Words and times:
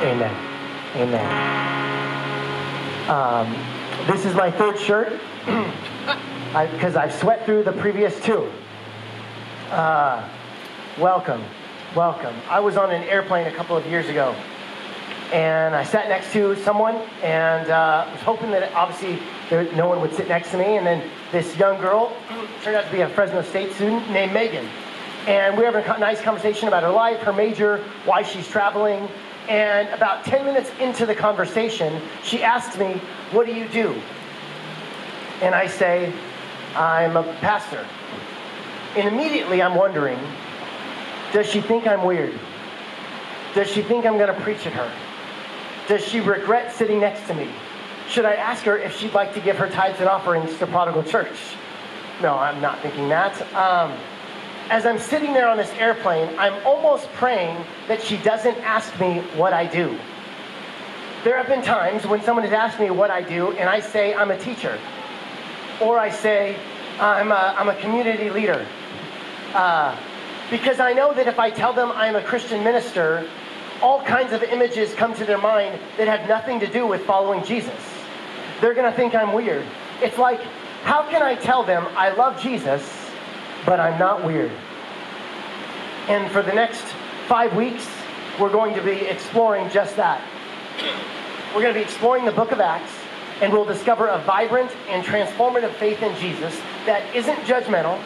Amen. 0.00 0.32
Amen. 0.94 1.28
Um, 3.10 3.52
this 4.06 4.24
is 4.24 4.32
my 4.32 4.48
third 4.48 4.78
shirt 4.78 5.08
because 6.54 6.94
I've 6.94 7.12
sweat 7.12 7.44
through 7.44 7.64
the 7.64 7.72
previous 7.72 8.20
two. 8.22 8.48
Uh, 9.72 10.28
welcome, 11.00 11.42
welcome. 11.96 12.36
I 12.48 12.60
was 12.60 12.76
on 12.76 12.92
an 12.92 13.02
airplane 13.08 13.48
a 13.48 13.52
couple 13.52 13.76
of 13.76 13.84
years 13.86 14.08
ago, 14.08 14.36
and 15.32 15.74
I 15.74 15.82
sat 15.82 16.08
next 16.08 16.32
to 16.32 16.54
someone, 16.62 16.94
and 17.24 17.68
uh, 17.68 18.08
was 18.12 18.20
hoping 18.20 18.52
that 18.52 18.72
obviously 18.74 19.18
there, 19.50 19.64
no 19.72 19.88
one 19.88 20.00
would 20.00 20.14
sit 20.14 20.28
next 20.28 20.52
to 20.52 20.58
me. 20.58 20.76
And 20.76 20.86
then 20.86 21.10
this 21.32 21.56
young 21.56 21.80
girl 21.80 22.16
turned 22.62 22.76
out 22.76 22.84
to 22.84 22.92
be 22.92 23.00
a 23.00 23.08
Fresno 23.08 23.42
State 23.42 23.72
student 23.72 24.08
named 24.12 24.32
Megan, 24.32 24.68
and 25.26 25.56
we 25.58 25.64
were 25.64 25.72
having 25.72 25.90
a 25.90 25.98
nice 25.98 26.20
conversation 26.20 26.68
about 26.68 26.84
her 26.84 26.92
life, 26.92 27.18
her 27.22 27.32
major, 27.32 27.84
why 28.04 28.22
she's 28.22 28.46
traveling, 28.46 29.08
and 29.48 29.88
about 29.88 30.24
10 30.24 30.44
minutes 30.44 30.70
into 30.78 31.06
the 31.06 31.14
conversation, 31.14 32.00
she 32.22 32.42
asked 32.42 32.78
me, 32.78 33.00
What 33.32 33.46
do 33.46 33.54
you 33.54 33.66
do? 33.68 34.00
And 35.40 35.54
I 35.54 35.66
say, 35.66 36.12
I'm 36.74 37.16
a 37.16 37.22
pastor. 37.40 37.84
And 38.96 39.08
immediately 39.08 39.62
I'm 39.62 39.74
wondering, 39.74 40.18
does 41.32 41.46
she 41.46 41.60
think 41.60 41.86
I'm 41.86 42.04
weird? 42.04 42.38
Does 43.54 43.68
she 43.68 43.82
think 43.82 44.06
I'm 44.06 44.16
going 44.18 44.34
to 44.34 44.40
preach 44.40 44.66
at 44.66 44.72
her? 44.72 44.90
Does 45.88 46.02
she 46.02 46.20
regret 46.20 46.74
sitting 46.74 47.00
next 47.00 47.26
to 47.28 47.34
me? 47.34 47.48
Should 48.08 48.24
I 48.24 48.34
ask 48.34 48.64
her 48.64 48.78
if 48.78 48.96
she'd 48.96 49.12
like 49.12 49.34
to 49.34 49.40
give 49.40 49.56
her 49.56 49.68
tithes 49.68 50.00
and 50.00 50.08
offerings 50.08 50.58
to 50.58 50.66
Prodigal 50.66 51.04
Church? 51.04 51.36
No, 52.22 52.34
I'm 52.34 52.60
not 52.60 52.80
thinking 52.80 53.08
that. 53.10 53.40
Um, 53.54 53.92
as 54.70 54.84
I'm 54.84 54.98
sitting 54.98 55.32
there 55.32 55.48
on 55.48 55.56
this 55.56 55.70
airplane, 55.72 56.28
I'm 56.38 56.54
almost 56.66 57.10
praying 57.14 57.64
that 57.88 58.02
she 58.02 58.18
doesn't 58.18 58.56
ask 58.58 58.98
me 59.00 59.20
what 59.36 59.52
I 59.52 59.66
do. 59.66 59.98
There 61.24 61.36
have 61.36 61.48
been 61.48 61.62
times 61.62 62.06
when 62.06 62.22
someone 62.22 62.44
has 62.44 62.52
asked 62.52 62.78
me 62.78 62.90
what 62.90 63.10
I 63.10 63.22
do, 63.22 63.52
and 63.52 63.68
I 63.68 63.80
say 63.80 64.14
I'm 64.14 64.30
a 64.30 64.38
teacher, 64.38 64.78
or 65.80 65.98
I 65.98 66.10
say 66.10 66.56
I'm 67.00 67.32
a, 67.32 67.54
I'm 67.56 67.68
a 67.68 67.74
community 67.76 68.30
leader. 68.30 68.66
Uh, 69.54 69.96
because 70.50 70.80
I 70.80 70.92
know 70.92 71.14
that 71.14 71.26
if 71.26 71.38
I 71.38 71.50
tell 71.50 71.72
them 71.72 71.90
I'm 71.92 72.16
a 72.16 72.22
Christian 72.22 72.62
minister, 72.62 73.28
all 73.82 74.02
kinds 74.02 74.32
of 74.32 74.42
images 74.42 74.92
come 74.94 75.14
to 75.14 75.24
their 75.24 75.38
mind 75.38 75.78
that 75.96 76.08
have 76.08 76.28
nothing 76.28 76.60
to 76.60 76.66
do 76.66 76.86
with 76.86 77.04
following 77.04 77.42
Jesus. 77.42 77.74
They're 78.60 78.74
going 78.74 78.90
to 78.90 78.96
think 78.96 79.14
I'm 79.14 79.32
weird. 79.32 79.64
It's 80.02 80.18
like, 80.18 80.40
how 80.82 81.08
can 81.08 81.22
I 81.22 81.36
tell 81.36 81.62
them 81.62 81.86
I 81.96 82.10
love 82.10 82.40
Jesus 82.40 82.97
but 83.64 83.80
I'm 83.80 83.98
not 83.98 84.24
weird. 84.24 84.52
And 86.08 86.30
for 86.30 86.42
the 86.42 86.52
next 86.52 86.82
five 87.26 87.54
weeks, 87.54 87.86
we're 88.40 88.52
going 88.52 88.74
to 88.74 88.82
be 88.82 89.06
exploring 89.06 89.68
just 89.70 89.96
that. 89.96 90.22
We're 91.54 91.62
going 91.62 91.74
to 91.74 91.80
be 91.80 91.84
exploring 91.84 92.24
the 92.24 92.32
book 92.32 92.52
of 92.52 92.60
Acts, 92.60 92.92
and 93.40 93.52
we'll 93.52 93.64
discover 93.64 94.08
a 94.08 94.18
vibrant 94.18 94.70
and 94.88 95.04
transformative 95.04 95.72
faith 95.74 96.02
in 96.02 96.16
Jesus 96.16 96.58
that 96.86 97.14
isn't 97.14 97.36
judgmental, 97.40 98.00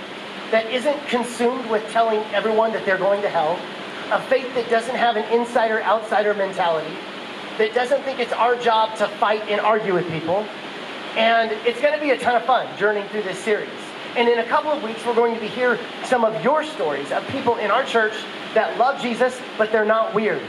that 0.50 0.67
isn't 0.72 1.06
consumed 1.06 1.69
with 1.70 1.89
telling 1.91 2.20
everyone 2.33 2.72
that 2.72 2.84
they're 2.84 2.98
going 2.98 3.22
to 3.22 3.28
hell, 3.28 3.59
a 4.11 4.20
faith 4.22 4.53
that 4.55 4.69
doesn't 4.70 4.97
have 4.97 5.16
an 5.16 5.25
insider 5.33 5.83
outsider 5.83 6.34
mentality, 6.34 6.94
that 7.59 7.75
doesn't 7.75 8.03
think 8.03 8.19
it's 8.19 8.33
our 8.33 8.56
job 8.56 8.97
to 8.98 9.06
fight 9.19 9.42
and 9.48 9.61
argue 9.61 9.94
with 9.94 10.09
people. 10.11 10.47
And 11.16 11.53
it's 11.66 11.81
going 11.81 11.94
to 11.94 12.00
be 12.00 12.11
a 12.11 12.19
ton 12.19 12.37
of 12.37 12.44
fun 12.44 12.66
journeying 12.78 13.09
through 13.09 13.22
this 13.22 13.39
series. 13.39 13.69
And 14.17 14.29
in 14.29 14.41
a 14.41 14.45
couple 14.47 14.71
of 14.71 14.83
weeks, 14.83 15.05
we're 15.07 15.15
going 15.15 15.35
to 15.35 15.41
be 15.41 15.49
hear 15.49 15.79
some 16.05 16.25
of 16.25 16.45
your 16.45 16.65
stories 16.65 17.11
of 17.13 17.27
people 17.29 17.57
in 17.57 17.71
our 17.71 17.85
church 17.85 18.13
that 18.55 18.79
love 18.79 19.01
Jesus, 19.01 19.41
but 19.57 19.73
they're 19.73 19.87
not 19.87 20.13
weird. 20.15 20.43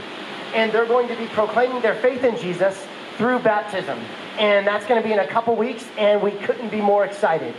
And 0.53 0.71
they're 0.71 0.85
going 0.85 1.07
to 1.07 1.15
be 1.15 1.27
proclaiming 1.27 1.81
their 1.81 1.95
faith 1.95 2.23
in 2.23 2.37
Jesus 2.37 2.85
through 3.17 3.39
baptism. 3.39 3.99
And 4.37 4.67
that's 4.67 4.85
going 4.85 5.01
to 5.01 5.07
be 5.07 5.13
in 5.13 5.19
a 5.19 5.27
couple 5.27 5.55
weeks, 5.55 5.85
and 5.97 6.21
we 6.21 6.31
couldn't 6.31 6.69
be 6.69 6.81
more 6.81 7.05
excited. 7.05 7.55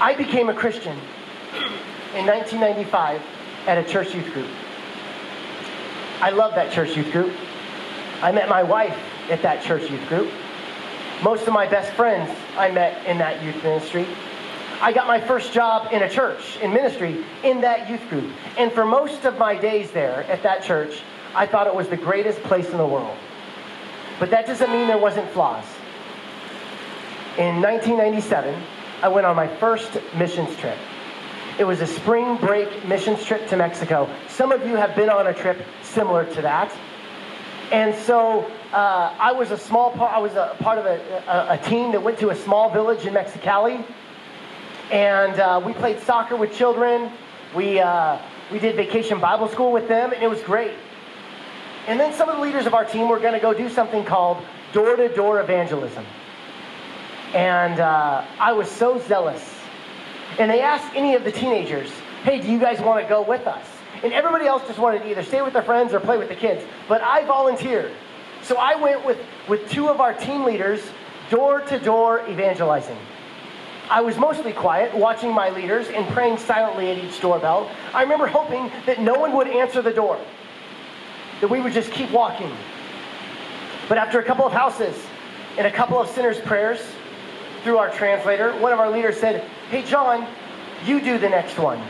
I 0.00 0.14
became 0.14 0.48
a 0.48 0.54
Christian 0.54 0.96
in 2.14 2.26
1995 2.26 3.20
at 3.66 3.78
a 3.78 3.84
church 3.84 4.14
youth 4.14 4.32
group. 4.32 4.48
I 6.20 6.30
love 6.30 6.54
that 6.54 6.72
church 6.72 6.96
youth 6.96 7.10
group. 7.10 7.34
I 8.22 8.30
met 8.30 8.48
my 8.48 8.62
wife 8.62 8.96
at 9.28 9.42
that 9.42 9.62
church 9.62 9.90
youth 9.90 10.06
group. 10.08 10.30
Most 11.22 11.46
of 11.46 11.52
my 11.52 11.66
best 11.66 11.92
friends 11.94 12.30
I 12.56 12.70
met 12.70 13.04
in 13.06 13.18
that 13.18 13.42
youth 13.42 13.62
ministry. 13.62 14.06
I 14.80 14.92
got 14.92 15.06
my 15.06 15.20
first 15.20 15.52
job 15.52 15.92
in 15.92 16.02
a 16.02 16.08
church, 16.08 16.58
in 16.58 16.72
ministry, 16.72 17.24
in 17.42 17.60
that 17.62 17.88
youth 17.88 18.06
group. 18.08 18.30
And 18.58 18.72
for 18.72 18.84
most 18.84 19.24
of 19.24 19.38
my 19.38 19.56
days 19.56 19.90
there 19.90 20.24
at 20.24 20.42
that 20.42 20.62
church, 20.62 21.02
I 21.34 21.46
thought 21.46 21.66
it 21.66 21.74
was 21.74 21.88
the 21.88 21.96
greatest 21.96 22.42
place 22.42 22.68
in 22.70 22.78
the 22.78 22.86
world. 22.86 23.16
But 24.20 24.30
that 24.30 24.46
doesn't 24.46 24.70
mean 24.70 24.86
there 24.86 24.98
wasn't 24.98 25.28
flaws. 25.30 25.64
In 27.38 27.60
1997, 27.60 28.54
I 29.02 29.08
went 29.08 29.26
on 29.26 29.34
my 29.34 29.48
first 29.56 29.98
missions 30.16 30.54
trip. 30.56 30.78
It 31.58 31.64
was 31.64 31.80
a 31.80 31.86
spring 31.86 32.36
break 32.36 32.84
missions 32.84 33.24
trip 33.24 33.48
to 33.48 33.56
Mexico. 33.56 34.08
Some 34.28 34.52
of 34.52 34.66
you 34.66 34.76
have 34.76 34.94
been 34.96 35.08
on 35.08 35.28
a 35.28 35.34
trip 35.34 35.62
similar 35.82 36.24
to 36.34 36.42
that. 36.42 36.72
And 37.72 37.94
so 37.94 38.50
uh, 38.72 39.14
I 39.18 39.32
was 39.32 39.50
a 39.50 39.58
small 39.58 39.90
part, 39.92 40.12
I 40.12 40.18
was 40.18 40.34
a 40.34 40.56
part 40.60 40.78
of 40.78 40.86
a, 40.86 41.00
a, 41.26 41.54
a 41.54 41.58
team 41.58 41.92
that 41.92 42.02
went 42.02 42.18
to 42.18 42.30
a 42.30 42.36
small 42.36 42.70
village 42.70 43.06
in 43.06 43.14
Mexicali 43.14 43.84
and 44.94 45.40
uh, 45.40 45.60
we 45.66 45.72
played 45.72 45.98
soccer 46.02 46.36
with 46.36 46.54
children. 46.54 47.10
We, 47.52 47.80
uh, 47.80 48.16
we 48.52 48.60
did 48.60 48.76
vacation 48.76 49.18
Bible 49.18 49.48
school 49.48 49.72
with 49.72 49.88
them, 49.88 50.12
and 50.12 50.22
it 50.22 50.30
was 50.30 50.40
great. 50.42 50.70
And 51.88 51.98
then 51.98 52.14
some 52.14 52.28
of 52.28 52.36
the 52.36 52.42
leaders 52.42 52.64
of 52.64 52.74
our 52.74 52.84
team 52.84 53.08
were 53.08 53.18
going 53.18 53.34
to 53.34 53.40
go 53.40 53.52
do 53.52 53.68
something 53.68 54.04
called 54.04 54.44
door 54.72 54.94
to 54.94 55.08
door 55.08 55.40
evangelism. 55.40 56.06
And 57.34 57.80
uh, 57.80 58.24
I 58.38 58.52
was 58.52 58.70
so 58.70 59.00
zealous. 59.00 59.42
And 60.38 60.48
they 60.48 60.60
asked 60.60 60.94
any 60.94 61.16
of 61.16 61.24
the 61.24 61.32
teenagers, 61.32 61.90
hey, 62.22 62.40
do 62.40 62.50
you 62.50 62.60
guys 62.60 62.80
want 62.80 63.02
to 63.02 63.08
go 63.08 63.20
with 63.20 63.48
us? 63.48 63.66
And 64.04 64.12
everybody 64.12 64.46
else 64.46 64.64
just 64.68 64.78
wanted 64.78 65.00
to 65.00 65.10
either 65.10 65.24
stay 65.24 65.42
with 65.42 65.54
their 65.54 65.62
friends 65.62 65.92
or 65.92 65.98
play 65.98 66.18
with 66.18 66.28
the 66.28 66.36
kids. 66.36 66.64
But 66.88 67.02
I 67.02 67.24
volunteered. 67.24 67.90
So 68.42 68.58
I 68.58 68.76
went 68.76 69.04
with, 69.04 69.18
with 69.48 69.68
two 69.68 69.88
of 69.88 70.00
our 70.00 70.14
team 70.14 70.44
leaders 70.44 70.80
door 71.30 71.62
to 71.62 71.80
door 71.80 72.24
evangelizing. 72.28 72.98
I 73.90 74.00
was 74.00 74.16
mostly 74.16 74.52
quiet, 74.52 74.94
watching 74.94 75.32
my 75.32 75.50
leaders 75.50 75.88
and 75.88 76.06
praying 76.08 76.38
silently 76.38 76.90
at 76.90 76.98
each 76.98 77.20
doorbell. 77.20 77.70
I 77.92 78.02
remember 78.02 78.26
hoping 78.26 78.70
that 78.86 79.00
no 79.00 79.14
one 79.14 79.36
would 79.36 79.46
answer 79.46 79.82
the 79.82 79.92
door, 79.92 80.18
that 81.40 81.48
we 81.48 81.60
would 81.60 81.72
just 81.72 81.92
keep 81.92 82.10
walking. 82.10 82.50
But 83.88 83.98
after 83.98 84.18
a 84.18 84.24
couple 84.24 84.46
of 84.46 84.52
houses 84.52 84.96
and 85.58 85.66
a 85.66 85.70
couple 85.70 86.00
of 86.00 86.08
sinners' 86.08 86.40
prayers 86.40 86.80
through 87.62 87.76
our 87.76 87.90
translator, 87.90 88.52
one 88.58 88.72
of 88.72 88.80
our 88.80 88.90
leaders 88.90 89.18
said, 89.18 89.42
Hey, 89.68 89.82
John, 89.82 90.26
you 90.86 91.00
do 91.00 91.18
the 91.18 91.28
next 91.28 91.58
one. 91.58 91.82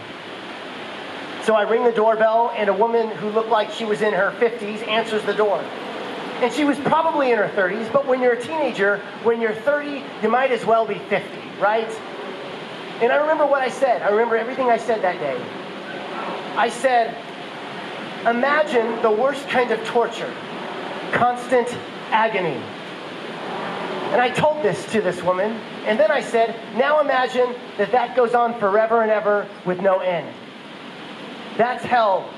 So 1.44 1.55
I 1.55 1.62
ring 1.62 1.84
the 1.84 1.93
doorbell, 1.93 2.53
and 2.56 2.71
a 2.71 2.75
woman 2.75 3.09
who 3.11 3.28
looked 3.28 3.50
like 3.50 3.71
she 3.71 3.84
was 3.84 4.00
in 4.00 4.15
her 4.15 4.31
50s 4.41 4.87
answers 4.88 5.22
the 5.25 5.34
door. 5.34 5.62
And 6.42 6.52
she 6.52 6.64
was 6.64 6.78
probably 6.80 7.30
in 7.30 7.38
her 7.38 7.48
30s, 7.48 7.92
but 7.92 8.06
when 8.06 8.20
you're 8.20 8.34
a 8.34 8.42
teenager, 8.42 8.98
when 9.22 9.40
you're 9.40 9.54
30, 9.54 10.02
you 10.22 10.28
might 10.28 10.50
as 10.50 10.64
well 10.66 10.86
be 10.86 10.98
50 10.98 11.44
right? 11.60 11.88
And 13.00 13.12
I 13.12 13.16
remember 13.16 13.46
what 13.46 13.62
I 13.62 13.68
said. 13.68 14.02
I 14.02 14.10
remember 14.10 14.36
everything 14.36 14.70
I 14.70 14.76
said 14.76 15.02
that 15.02 15.18
day. 15.18 15.40
I 16.56 16.68
said, 16.68 17.16
imagine 18.26 19.02
the 19.02 19.10
worst 19.10 19.48
kind 19.48 19.70
of 19.70 19.84
torture 19.84 20.32
constant 21.12 21.68
agony. 22.10 22.60
And 24.12 24.20
I 24.20 24.30
told 24.30 24.62
this 24.62 24.84
to 24.92 25.00
this 25.00 25.22
woman, 25.22 25.52
and 25.86 25.98
then 25.98 26.10
I 26.10 26.20
said, 26.20 26.54
now 26.76 27.00
imagine 27.00 27.54
that 27.78 27.92
that 27.92 28.16
goes 28.16 28.34
on 28.34 28.58
forever 28.58 29.02
and 29.02 29.10
ever 29.10 29.48
with 29.64 29.80
no 29.80 29.98
end. 29.98 30.32
That's 31.56 31.84
hell. 31.84 32.28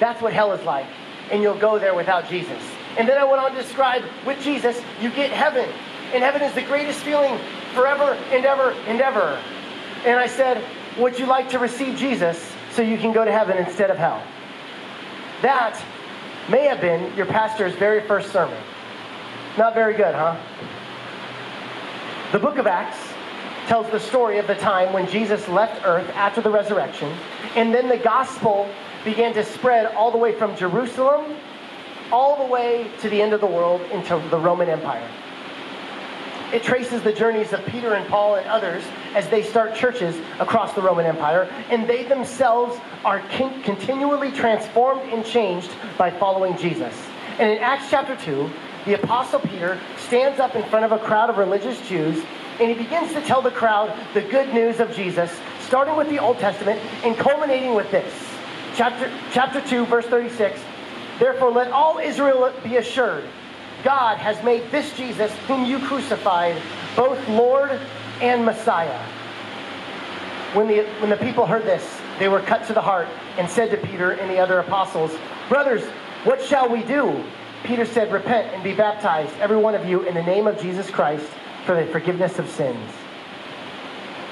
That's 0.00 0.20
what 0.20 0.32
hell 0.32 0.52
is 0.52 0.64
like. 0.64 0.86
And 1.30 1.42
you'll 1.42 1.58
go 1.58 1.78
there 1.78 1.94
without 1.94 2.28
Jesus. 2.28 2.62
And 2.96 3.08
then 3.08 3.18
I 3.18 3.24
went 3.24 3.40
on 3.40 3.52
to 3.52 3.60
describe 3.60 4.04
with 4.24 4.40
Jesus, 4.40 4.80
you 5.00 5.10
get 5.10 5.30
heaven. 5.30 5.68
And 6.12 6.22
heaven 6.22 6.42
is 6.42 6.54
the 6.54 6.62
greatest 6.62 7.00
feeling 7.00 7.38
forever 7.74 8.12
and 8.30 8.44
ever 8.44 8.70
and 8.86 9.00
ever. 9.00 9.40
And 10.04 10.18
I 10.18 10.26
said, 10.26 10.62
Would 10.98 11.18
you 11.18 11.26
like 11.26 11.48
to 11.50 11.58
receive 11.58 11.96
Jesus 11.96 12.52
so 12.72 12.82
you 12.82 12.98
can 12.98 13.12
go 13.12 13.24
to 13.24 13.32
heaven 13.32 13.56
instead 13.58 13.90
of 13.90 13.96
hell? 13.96 14.22
That 15.42 15.82
may 16.48 16.66
have 16.66 16.80
been 16.80 17.14
your 17.16 17.26
pastor's 17.26 17.74
very 17.74 18.06
first 18.06 18.32
sermon. 18.32 18.60
Not 19.58 19.74
very 19.74 19.94
good, 19.94 20.14
huh? 20.14 20.36
The 22.32 22.38
book 22.38 22.58
of 22.58 22.66
Acts 22.66 22.98
tells 23.66 23.90
the 23.90 24.00
story 24.00 24.38
of 24.38 24.46
the 24.46 24.54
time 24.54 24.92
when 24.92 25.08
Jesus 25.08 25.48
left 25.48 25.86
earth 25.86 26.08
after 26.14 26.40
the 26.40 26.50
resurrection, 26.50 27.12
and 27.56 27.74
then 27.74 27.88
the 27.88 27.96
gospel 27.96 28.68
began 29.04 29.32
to 29.34 29.44
spread 29.44 29.86
all 29.94 30.10
the 30.10 30.18
way 30.18 30.32
from 30.32 30.56
Jerusalem 30.56 31.36
all 32.14 32.46
the 32.46 32.52
way 32.52 32.88
to 33.00 33.10
the 33.10 33.20
end 33.20 33.32
of 33.32 33.40
the 33.40 33.46
world 33.46 33.80
into 33.90 34.16
the 34.30 34.38
Roman 34.38 34.68
Empire. 34.68 35.10
It 36.52 36.62
traces 36.62 37.02
the 37.02 37.12
journeys 37.12 37.52
of 37.52 37.66
Peter 37.66 37.94
and 37.94 38.08
Paul 38.08 38.36
and 38.36 38.46
others 38.46 38.84
as 39.16 39.28
they 39.30 39.42
start 39.42 39.74
churches 39.74 40.16
across 40.38 40.72
the 40.74 40.80
Roman 40.80 41.06
Empire, 41.06 41.52
and 41.70 41.88
they 41.90 42.04
themselves 42.04 42.78
are 43.04 43.18
continually 43.64 44.30
transformed 44.30 45.02
and 45.12 45.26
changed 45.26 45.72
by 45.98 46.12
following 46.12 46.56
Jesus. 46.56 46.94
And 47.40 47.50
in 47.50 47.58
Acts 47.58 47.90
chapter 47.90 48.14
2, 48.14 48.48
the 48.84 48.94
Apostle 48.94 49.40
Peter 49.40 49.80
stands 49.98 50.38
up 50.38 50.54
in 50.54 50.62
front 50.70 50.84
of 50.84 50.92
a 50.92 50.98
crowd 50.98 51.30
of 51.30 51.38
religious 51.38 51.80
Jews 51.88 52.22
and 52.60 52.68
he 52.68 52.74
begins 52.74 53.12
to 53.12 53.20
tell 53.22 53.42
the 53.42 53.50
crowd 53.50 53.92
the 54.14 54.20
good 54.20 54.54
news 54.54 54.78
of 54.78 54.94
Jesus, 54.94 55.28
starting 55.62 55.96
with 55.96 56.08
the 56.08 56.20
Old 56.20 56.38
Testament 56.38 56.80
and 57.02 57.16
culminating 57.16 57.74
with 57.74 57.90
this. 57.90 58.14
Chapter, 58.76 59.10
chapter 59.32 59.60
2, 59.60 59.86
verse 59.86 60.06
36 60.06 60.60
Therefore, 61.18 61.50
let 61.50 61.70
all 61.70 61.98
Israel 61.98 62.52
be 62.62 62.76
assured 62.76 63.24
God 63.84 64.16
has 64.16 64.42
made 64.42 64.70
this 64.70 64.96
Jesus, 64.96 65.30
whom 65.46 65.66
you 65.66 65.78
crucified, 65.78 66.60
both 66.96 67.28
Lord 67.28 67.78
and 68.22 68.44
Messiah. 68.44 68.98
When 70.54 70.68
the, 70.68 70.84
when 71.00 71.10
the 71.10 71.18
people 71.18 71.44
heard 71.44 71.64
this, 71.64 71.86
they 72.18 72.28
were 72.28 72.40
cut 72.40 72.66
to 72.68 72.72
the 72.72 72.80
heart 72.80 73.08
and 73.36 73.48
said 73.48 73.70
to 73.70 73.76
Peter 73.76 74.12
and 74.12 74.30
the 74.30 74.38
other 74.38 74.60
apostles, 74.60 75.12
Brothers, 75.50 75.84
what 76.24 76.40
shall 76.42 76.68
we 76.68 76.82
do? 76.82 77.22
Peter 77.64 77.84
said, 77.84 78.10
Repent 78.10 78.54
and 78.54 78.64
be 78.64 78.74
baptized, 78.74 79.34
every 79.38 79.58
one 79.58 79.74
of 79.74 79.86
you, 79.86 80.02
in 80.04 80.14
the 80.14 80.22
name 80.22 80.46
of 80.46 80.58
Jesus 80.58 80.90
Christ 80.90 81.26
for 81.66 81.74
the 81.74 81.90
forgiveness 81.92 82.38
of 82.38 82.48
sins. 82.48 82.90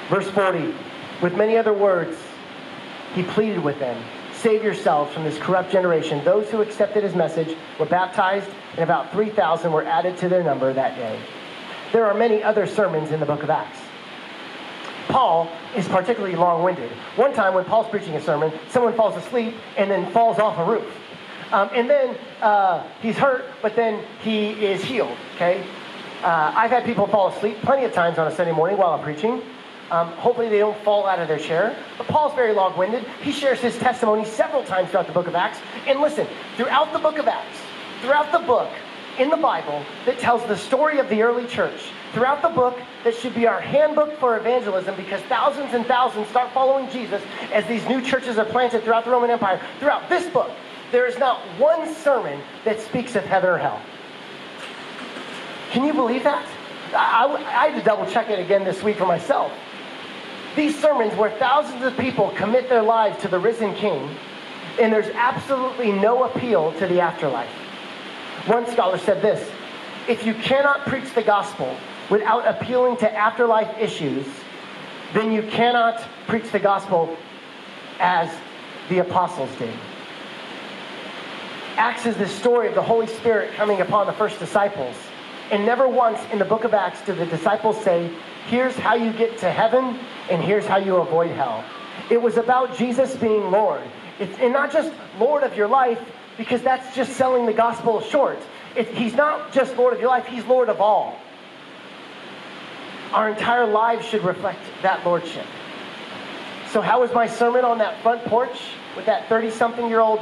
Verse 0.08 0.28
40 0.30 0.74
With 1.20 1.36
many 1.36 1.58
other 1.58 1.74
words, 1.74 2.16
he 3.14 3.22
pleaded 3.22 3.62
with 3.62 3.78
them 3.78 4.02
Save 4.42 4.64
yourselves 4.64 5.14
from 5.14 5.22
this 5.22 5.38
corrupt 5.38 5.70
generation. 5.70 6.24
Those 6.24 6.50
who 6.50 6.62
accepted 6.62 7.04
his 7.04 7.14
message 7.14 7.56
were 7.78 7.86
baptized, 7.86 8.50
and 8.72 8.80
about 8.80 9.12
3,000 9.12 9.70
were 9.72 9.84
added 9.84 10.16
to 10.16 10.28
their 10.28 10.42
number 10.42 10.72
that 10.72 10.96
day. 10.96 11.16
There 11.92 12.06
are 12.06 12.14
many 12.14 12.42
other 12.42 12.66
sermons 12.66 13.12
in 13.12 13.20
the 13.20 13.26
book 13.26 13.44
of 13.44 13.50
Acts. 13.50 13.78
Paul 15.06 15.48
is 15.76 15.86
particularly 15.86 16.34
long 16.34 16.64
winded. 16.64 16.90
One 17.14 17.32
time 17.32 17.54
when 17.54 17.64
Paul's 17.64 17.88
preaching 17.88 18.16
a 18.16 18.20
sermon, 18.20 18.52
someone 18.68 18.94
falls 18.94 19.16
asleep 19.16 19.54
and 19.76 19.88
then 19.88 20.10
falls 20.10 20.40
off 20.40 20.58
a 20.58 20.64
roof. 20.64 20.92
Um, 21.52 21.70
and 21.72 21.88
then 21.88 22.16
uh, 22.40 22.84
he's 23.00 23.16
hurt, 23.16 23.44
but 23.62 23.76
then 23.76 24.04
he 24.22 24.50
is 24.50 24.82
healed, 24.82 25.16
okay? 25.36 25.64
Uh, 26.24 26.52
I've 26.56 26.70
had 26.70 26.84
people 26.84 27.06
fall 27.06 27.28
asleep 27.28 27.58
plenty 27.62 27.84
of 27.84 27.92
times 27.92 28.18
on 28.18 28.26
a 28.26 28.34
Sunday 28.34 28.52
morning 28.52 28.76
while 28.76 28.90
I'm 28.90 29.04
preaching. 29.04 29.40
Um, 29.92 30.08
hopefully, 30.12 30.48
they 30.48 30.58
don't 30.58 30.78
fall 30.84 31.06
out 31.06 31.18
of 31.18 31.28
their 31.28 31.38
chair. 31.38 31.76
But 31.98 32.06
Paul's 32.06 32.34
very 32.34 32.54
long 32.54 32.74
winded. 32.78 33.04
He 33.20 33.30
shares 33.30 33.60
his 33.60 33.76
testimony 33.76 34.24
several 34.24 34.64
times 34.64 34.88
throughout 34.88 35.06
the 35.06 35.12
book 35.12 35.26
of 35.26 35.34
Acts. 35.34 35.58
And 35.86 36.00
listen, 36.00 36.26
throughout 36.56 36.94
the 36.94 36.98
book 36.98 37.18
of 37.18 37.28
Acts, 37.28 37.58
throughout 38.00 38.32
the 38.32 38.38
book 38.38 38.70
in 39.18 39.28
the 39.28 39.36
Bible 39.36 39.84
that 40.06 40.18
tells 40.18 40.42
the 40.46 40.56
story 40.56 40.98
of 40.98 41.10
the 41.10 41.20
early 41.20 41.46
church, 41.46 41.90
throughout 42.14 42.40
the 42.40 42.48
book 42.48 42.78
that 43.04 43.14
should 43.14 43.34
be 43.34 43.46
our 43.46 43.60
handbook 43.60 44.18
for 44.18 44.38
evangelism 44.38 44.96
because 44.96 45.20
thousands 45.24 45.74
and 45.74 45.84
thousands 45.84 46.26
start 46.28 46.50
following 46.52 46.88
Jesus 46.88 47.22
as 47.52 47.66
these 47.66 47.86
new 47.86 48.00
churches 48.00 48.38
are 48.38 48.46
planted 48.46 48.84
throughout 48.84 49.04
the 49.04 49.10
Roman 49.10 49.28
Empire. 49.28 49.60
Throughout 49.78 50.08
this 50.08 50.26
book, 50.32 50.50
there 50.90 51.06
is 51.06 51.18
not 51.18 51.38
one 51.58 51.94
sermon 51.96 52.40
that 52.64 52.80
speaks 52.80 53.14
of 53.14 53.24
heaven 53.24 53.50
or 53.50 53.58
hell. 53.58 53.82
Can 55.70 55.84
you 55.84 55.92
believe 55.92 56.24
that? 56.24 56.46
I, 56.94 57.26
I, 57.26 57.68
had 57.68 57.78
to 57.78 57.84
double 57.84 58.10
check 58.10 58.30
it 58.30 58.38
again 58.38 58.64
this 58.64 58.82
week 58.82 58.96
for 58.96 59.06
myself. 59.06 59.52
These 60.56 60.78
sermons 60.78 61.14
where 61.14 61.30
thousands 61.38 61.82
of 61.82 61.96
people 61.96 62.30
commit 62.36 62.68
their 62.68 62.82
lives 62.82 63.20
to 63.22 63.28
the 63.28 63.38
risen 63.38 63.74
King, 63.74 64.14
and 64.80 64.92
there's 64.92 65.08
absolutely 65.14 65.92
no 65.92 66.24
appeal 66.24 66.72
to 66.78 66.86
the 66.86 67.00
afterlife. 67.00 67.50
One 68.46 68.66
scholar 68.70 68.98
said 68.98 69.22
this 69.22 69.50
If 70.08 70.26
you 70.26 70.34
cannot 70.34 70.86
preach 70.86 71.14
the 71.14 71.22
gospel 71.22 71.74
without 72.10 72.46
appealing 72.46 72.98
to 72.98 73.10
afterlife 73.10 73.78
issues, 73.78 74.26
then 75.14 75.32
you 75.32 75.42
cannot 75.42 76.02
preach 76.26 76.50
the 76.50 76.58
gospel 76.58 77.16
as 77.98 78.28
the 78.90 78.98
apostles 78.98 79.50
did. 79.58 79.74
Acts 81.76 82.04
is 82.04 82.16
the 82.16 82.28
story 82.28 82.68
of 82.68 82.74
the 82.74 82.82
Holy 82.82 83.06
Spirit 83.06 83.54
coming 83.54 83.80
upon 83.80 84.06
the 84.06 84.12
first 84.12 84.38
disciples 84.38 84.96
and 85.52 85.66
never 85.66 85.86
once 85.86 86.18
in 86.32 86.38
the 86.38 86.46
book 86.46 86.64
of 86.64 86.72
Acts 86.72 87.04
do 87.04 87.14
the 87.14 87.26
disciples 87.26 87.78
say, 87.84 88.10
here's 88.46 88.74
how 88.74 88.94
you 88.94 89.12
get 89.12 89.36
to 89.38 89.50
heaven 89.50 89.98
and 90.30 90.42
here's 90.42 90.64
how 90.64 90.78
you 90.78 90.96
avoid 90.96 91.30
hell. 91.30 91.62
It 92.10 92.20
was 92.20 92.38
about 92.38 92.76
Jesus 92.76 93.14
being 93.16 93.50
Lord. 93.50 93.82
It's, 94.18 94.36
and 94.38 94.52
not 94.52 94.72
just 94.72 94.90
Lord 95.18 95.42
of 95.42 95.54
your 95.54 95.68
life, 95.68 96.00
because 96.38 96.62
that's 96.62 96.96
just 96.96 97.12
selling 97.12 97.44
the 97.44 97.52
gospel 97.52 98.00
short. 98.00 98.38
It, 98.74 98.88
he's 98.88 99.12
not 99.12 99.52
just 99.52 99.76
Lord 99.76 99.92
of 99.92 100.00
your 100.00 100.08
life, 100.08 100.24
He's 100.24 100.44
Lord 100.46 100.70
of 100.70 100.80
all. 100.80 101.18
Our 103.12 103.28
entire 103.28 103.66
lives 103.66 104.06
should 104.06 104.24
reflect 104.24 104.60
that 104.80 105.04
Lordship. 105.04 105.44
So, 106.70 106.80
how 106.80 107.02
was 107.02 107.12
my 107.12 107.26
sermon 107.26 107.66
on 107.66 107.76
that 107.78 108.02
front 108.02 108.24
porch 108.24 108.58
with 108.96 109.04
that 109.04 109.28
30 109.28 109.50
something 109.50 109.88
year 109.90 110.00
old 110.00 110.20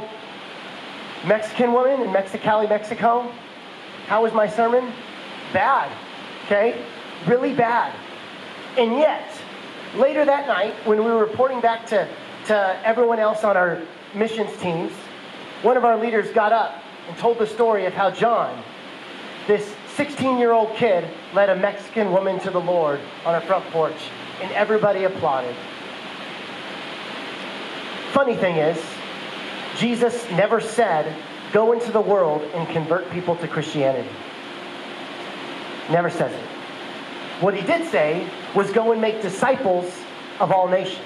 Mexican 1.25 1.71
woman 1.71 2.01
in 2.01 2.09
Mexicali, 2.09 2.67
Mexico? 2.67 3.31
How 4.07 4.23
was 4.23 4.33
my 4.33 4.49
sermon? 4.49 4.91
Bad, 5.53 5.91
okay? 6.45 6.83
Really 7.27 7.53
bad. 7.53 7.93
And 8.77 8.93
yet, 8.97 9.29
later 9.95 10.25
that 10.25 10.47
night, 10.47 10.73
when 10.85 11.03
we 11.03 11.05
were 11.05 11.19
reporting 11.19 11.61
back 11.61 11.85
to, 11.87 12.07
to 12.47 12.81
everyone 12.85 13.19
else 13.19 13.43
on 13.43 13.57
our 13.57 13.81
missions 14.15 14.55
teams, 14.57 14.91
one 15.61 15.77
of 15.77 15.85
our 15.85 15.97
leaders 15.97 16.31
got 16.31 16.51
up 16.51 16.81
and 17.07 17.17
told 17.17 17.37
the 17.37 17.47
story 17.47 17.85
of 17.85 17.93
how 17.93 18.11
John, 18.11 18.63
this 19.47 19.75
16 19.95 20.37
year 20.37 20.51
old 20.51 20.75
kid, 20.75 21.07
led 21.33 21.49
a 21.49 21.55
Mexican 21.55 22.11
woman 22.11 22.39
to 22.39 22.49
the 22.49 22.59
Lord 22.59 22.99
on 23.25 23.39
her 23.39 23.45
front 23.45 23.65
porch, 23.71 24.09
and 24.41 24.51
everybody 24.53 25.03
applauded. 25.03 25.55
Funny 28.13 28.35
thing 28.35 28.57
is, 28.57 28.81
Jesus 29.77 30.29
never 30.31 30.59
said, 30.59 31.15
Go 31.53 31.73
into 31.73 31.91
the 31.91 32.01
world 32.01 32.41
and 32.53 32.67
convert 32.69 33.09
people 33.11 33.35
to 33.37 33.47
Christianity. 33.47 34.09
Never 35.91 36.09
says 36.09 36.31
it. 36.31 36.45
What 37.43 37.53
he 37.53 37.61
did 37.61 37.89
say 37.91 38.27
was 38.55 38.71
go 38.71 38.93
and 38.93 39.01
make 39.01 39.21
disciples 39.21 39.91
of 40.39 40.51
all 40.51 40.67
nations, 40.67 41.05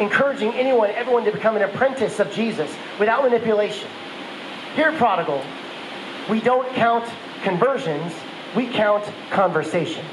encouraging 0.00 0.52
anyone, 0.54 0.90
everyone 0.90 1.24
to 1.24 1.32
become 1.32 1.56
an 1.56 1.62
apprentice 1.62 2.18
of 2.18 2.32
Jesus 2.32 2.74
without 2.98 3.22
manipulation. 3.22 3.88
Here 4.74 4.90
Prodigal, 4.92 5.42
we 6.28 6.40
don't 6.40 6.68
count 6.74 7.08
conversions, 7.42 8.12
we 8.56 8.66
count 8.66 9.04
conversations. 9.30 10.08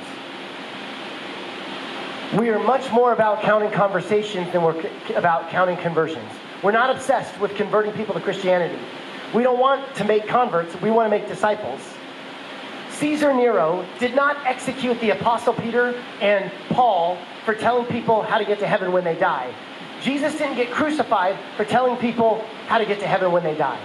We 2.37 2.49
are 2.49 2.59
much 2.59 2.91
more 2.91 3.13
about 3.13 3.41
counting 3.41 3.71
conversations 3.71 4.51
than 4.51 4.61
we're 4.61 4.79
about 5.15 5.49
counting 5.49 5.77
conversions. 5.77 6.31
We're 6.61 6.71
not 6.71 6.95
obsessed 6.95 7.39
with 7.39 7.55
converting 7.55 7.93
people 7.93 8.13
to 8.13 8.21
Christianity. 8.21 8.79
We 9.33 9.43
don't 9.43 9.59
want 9.59 9.95
to 9.95 10.03
make 10.03 10.27
converts, 10.27 10.79
we 10.81 10.91
want 10.91 11.07
to 11.07 11.09
make 11.09 11.27
disciples. 11.27 11.81
Caesar 13.01 13.33
Nero 13.33 13.83
did 13.97 14.15
not 14.15 14.37
execute 14.45 15.01
the 15.01 15.09
Apostle 15.09 15.53
Peter 15.53 15.99
and 16.21 16.51
Paul 16.69 17.17
for 17.45 17.55
telling 17.55 17.87
people 17.87 18.21
how 18.21 18.37
to 18.37 18.45
get 18.45 18.59
to 18.59 18.67
heaven 18.67 18.91
when 18.91 19.03
they 19.03 19.15
die. 19.15 19.51
Jesus 20.03 20.37
didn't 20.37 20.55
get 20.55 20.69
crucified 20.69 21.35
for 21.57 21.65
telling 21.65 21.97
people 21.97 22.45
how 22.67 22.77
to 22.77 22.85
get 22.85 22.99
to 22.99 23.07
heaven 23.07 23.31
when 23.31 23.43
they 23.43 23.55
die. 23.55 23.81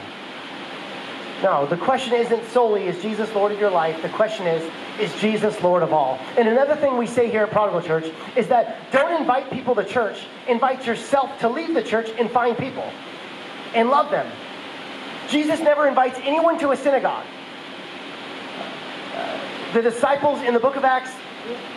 No, 1.42 1.66
the 1.66 1.78
question 1.78 2.12
isn't 2.12 2.44
solely, 2.48 2.88
is 2.88 3.00
Jesus 3.00 3.34
Lord 3.34 3.52
of 3.52 3.58
your 3.58 3.70
life? 3.70 4.02
The 4.02 4.10
question 4.10 4.46
is, 4.46 4.70
is 5.00 5.18
Jesus 5.18 5.62
Lord 5.62 5.82
of 5.82 5.94
all? 5.94 6.18
And 6.36 6.46
another 6.46 6.76
thing 6.76 6.98
we 6.98 7.06
say 7.06 7.30
here 7.30 7.44
at 7.44 7.50
Prodigal 7.50 7.80
Church 7.80 8.12
is 8.36 8.48
that 8.48 8.92
don't 8.92 9.18
invite 9.18 9.50
people 9.50 9.74
to 9.76 9.84
church, 9.86 10.26
invite 10.46 10.86
yourself 10.86 11.40
to 11.40 11.48
leave 11.48 11.72
the 11.72 11.82
church 11.82 12.10
and 12.18 12.30
find 12.30 12.56
people 12.58 12.90
and 13.74 13.88
love 13.88 14.10
them. 14.10 14.30
Jesus 15.30 15.60
never 15.60 15.88
invites 15.88 16.18
anyone 16.22 16.58
to 16.58 16.72
a 16.72 16.76
synagogue 16.76 17.24
the 19.72 19.82
disciples 19.82 20.40
in 20.42 20.54
the 20.54 20.60
book 20.60 20.76
of 20.76 20.84
Acts, 20.84 21.10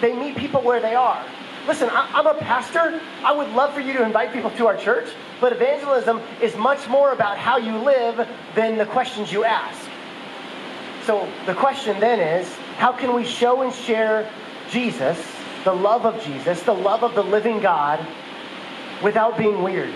they 0.01 0.13
meet 0.13 0.35
people 0.35 0.61
where 0.61 0.79
they 0.79 0.95
are. 0.95 1.23
Listen, 1.67 1.89
I'm 1.91 2.25
a 2.25 2.33
pastor. 2.33 2.99
I 3.23 3.31
would 3.31 3.49
love 3.49 3.73
for 3.73 3.81
you 3.81 3.93
to 3.93 4.03
invite 4.03 4.33
people 4.33 4.49
to 4.51 4.67
our 4.67 4.77
church, 4.77 5.09
but 5.39 5.51
evangelism 5.51 6.21
is 6.41 6.55
much 6.55 6.87
more 6.87 7.11
about 7.11 7.37
how 7.37 7.57
you 7.57 7.77
live 7.77 8.27
than 8.55 8.77
the 8.77 8.85
questions 8.85 9.31
you 9.31 9.43
ask. 9.43 9.79
So 11.05 11.27
the 11.45 11.53
question 11.53 11.99
then 11.99 12.19
is 12.19 12.51
how 12.77 12.91
can 12.91 13.13
we 13.13 13.23
show 13.23 13.61
and 13.61 13.73
share 13.73 14.31
Jesus, 14.69 15.23
the 15.63 15.73
love 15.73 16.05
of 16.05 16.23
Jesus, 16.23 16.61
the 16.63 16.73
love 16.73 17.03
of 17.03 17.13
the 17.13 17.23
living 17.23 17.59
God, 17.59 18.05
without 19.03 19.37
being 19.37 19.61
weird? 19.61 19.93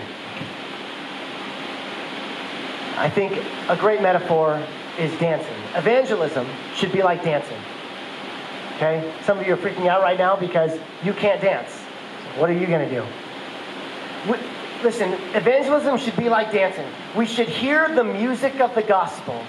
I 2.96 3.10
think 3.10 3.42
a 3.68 3.76
great 3.76 4.00
metaphor 4.00 4.64
is 4.98 5.12
dancing. 5.18 5.56
Evangelism 5.74 6.46
should 6.76 6.92
be 6.92 7.02
like 7.02 7.24
dancing. 7.24 7.58
Okay? 8.76 9.12
Some 9.24 9.38
of 9.38 9.46
you 9.46 9.54
are 9.54 9.56
freaking 9.56 9.86
out 9.86 10.02
right 10.02 10.18
now 10.18 10.36
because 10.36 10.78
you 11.02 11.12
can't 11.12 11.40
dance. 11.40 11.70
What 12.38 12.50
are 12.50 12.54
you 12.54 12.66
going 12.66 12.88
to 12.88 12.94
do? 12.94 13.06
We, 14.30 14.38
listen, 14.82 15.12
evangelism 15.34 15.98
should 15.98 16.16
be 16.16 16.28
like 16.28 16.50
dancing. 16.50 16.86
We 17.16 17.26
should 17.26 17.48
hear 17.48 17.94
the 17.94 18.04
music 18.04 18.60
of 18.60 18.74
the 18.74 18.82
gospel, 18.82 19.40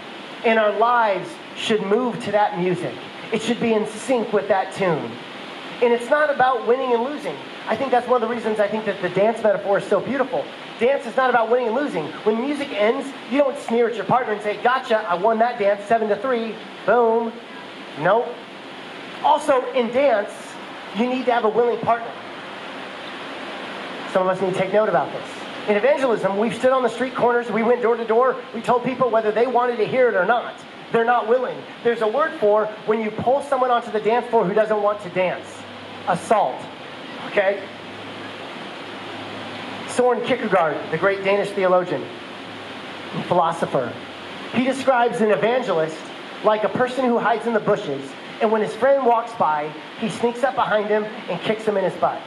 and 0.44 0.60
our 0.60 0.78
lives 0.78 1.30
should 1.56 1.82
move 1.82 2.24
to 2.26 2.32
that 2.32 2.60
music. 2.60 2.94
It 3.32 3.42
should 3.42 3.60
be 3.60 3.74
in 3.74 3.88
sync 3.88 4.32
with 4.34 4.48
that 4.50 4.74
tune. 4.74 5.12
And 5.82 5.92
it's 5.92 6.10
not 6.10 6.34
about 6.34 6.68
winning 6.68 6.94
and 6.94 7.04
losing. 7.04 7.36
I 7.68 7.76
think 7.76 7.92
that's 7.92 8.08
one 8.08 8.22
of 8.22 8.30
the 8.30 8.34
reasons 8.34 8.60
I 8.60 8.68
think 8.68 8.86
that 8.86 9.02
the 9.02 9.10
dance 9.10 9.42
metaphor 9.42 9.80
is 9.80 9.86
so 9.86 10.00
beautiful. 10.00 10.46
Dance 10.80 11.06
is 11.06 11.16
not 11.18 11.30
about 11.30 11.50
winning 11.50 11.68
and 11.68 11.76
losing. 11.76 12.06
When 12.24 12.40
music 12.40 12.70
ends, 12.72 13.12
you 13.32 13.40
don't 13.40 13.58
sneer 13.58 13.90
at 13.90 13.96
your 13.96 14.06
partner 14.06 14.34
and 14.34 14.42
say, 14.42 14.62
Gotcha, 14.62 15.00
I 15.00 15.16
won 15.16 15.40
that 15.40 15.58
dance, 15.58 15.84
seven 15.86 16.08
to 16.10 16.16
three. 16.18 16.56
Boom. 16.86 17.34
Nope. 18.00 18.28
Also, 19.26 19.66
in 19.74 19.88
dance, 19.88 20.32
you 20.96 21.08
need 21.08 21.26
to 21.26 21.34
have 21.34 21.46
a 21.46 21.50
willing 21.50 21.80
partner. 21.80 22.12
Some 24.14 24.22
of 24.22 24.30
us 24.30 24.40
need 24.40 24.54
to 24.54 24.60
take 24.60 24.72
note 24.72 24.88
about 24.88 25.12
this. 25.12 25.28
In 25.68 25.76
evangelism, 25.76 26.38
we've 26.38 26.54
stood 26.54 26.72
on 26.72 26.84
the 26.84 26.90
street 26.90 27.16
corners, 27.16 27.50
we 27.50 27.64
went 27.64 27.82
door 27.82 27.98
to 27.98 28.06
door, 28.06 28.40
we 28.54 28.62
told 28.62 28.84
people 28.84 29.10
whether 29.10 29.32
they 29.32 29.48
wanted 29.48 29.78
to 29.78 29.86
hear 29.86 30.10
it 30.10 30.14
or 30.14 30.26
not. 30.26 30.54
They're 30.92 31.04
not 31.04 31.28
willing. 31.28 31.58
There's 31.84 32.04
a 32.04 32.08
word 32.08 32.40
for 32.40 32.68
when 32.86 33.02
you 33.02 33.10
pull 33.10 33.42
someone 33.42 33.72
onto 33.72 33.92
the 33.92 34.00
dance 34.00 34.28
floor 34.28 34.46
who 34.46 34.54
doesn't 34.54 34.80
want 34.80 35.02
to 35.02 35.10
dance 35.10 35.48
assault. 36.08 36.62
Okay? 37.30 37.68
Soren 39.88 40.24
Kierkegaard, 40.24 40.78
the 40.92 41.00
great 41.00 41.24
Danish 41.24 41.50
theologian 41.50 42.06
and 43.14 43.26
philosopher, 43.26 43.92
he 44.54 44.64
describes 44.66 45.20
an 45.22 45.32
evangelist 45.32 45.98
like 46.44 46.64
a 46.64 46.70
person 46.70 47.06
who 47.06 47.18
hides 47.18 47.48
in 47.48 47.54
the 47.54 47.60
bushes, 47.60 48.08
and 48.42 48.52
when 48.52 48.62
his 48.62 48.74
friend 48.74 49.06
walks 49.06 49.34
by, 49.34 49.72
he 50.00 50.10
sneaks 50.10 50.44
up 50.44 50.56
behind 50.56 50.88
him 50.88 51.04
and 51.04 51.40
kicks 51.42 51.64
him 51.64 51.78
in 51.78 51.84
his 51.84 51.94
butt. 51.96 52.22